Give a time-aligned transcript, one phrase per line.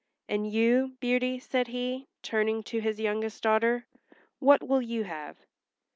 [0.27, 3.85] "And you, Beauty," said he, turning to his youngest daughter,
[4.39, 5.45] "what will you have?"